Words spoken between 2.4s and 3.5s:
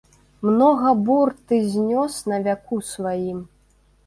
вяку сваім!